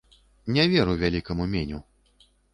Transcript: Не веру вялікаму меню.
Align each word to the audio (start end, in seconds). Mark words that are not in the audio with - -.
Не 0.55 0.65
веру 0.71 0.95
вялікаму 1.03 1.49
меню. 1.53 1.79